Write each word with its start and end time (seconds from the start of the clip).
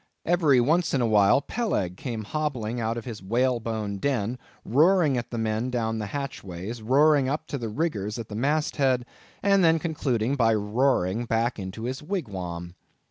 Every 0.25 0.59
once 0.59 0.95
in 0.95 1.01
a 1.01 1.05
while 1.05 1.41
Peleg 1.41 1.95
came 1.95 2.23
hobbling 2.23 2.79
out 2.79 2.97
of 2.97 3.05
his 3.05 3.21
whalebone 3.21 3.97
den, 3.99 4.39
roaring 4.65 5.15
at 5.15 5.29
the 5.29 5.37
men 5.37 5.69
down 5.69 5.99
the 5.99 6.07
hatchways, 6.07 6.81
roaring 6.81 7.29
up 7.29 7.45
to 7.49 7.59
the 7.59 7.69
riggers 7.69 8.17
at 8.17 8.27
the 8.27 8.33
mast 8.35 8.77
head, 8.77 9.05
and 9.43 9.63
then 9.63 9.77
concluded 9.77 10.39
by 10.39 10.55
roaring 10.55 11.25
back 11.25 11.59
into 11.59 11.83
his 11.83 12.01
wigwam. 12.01 12.73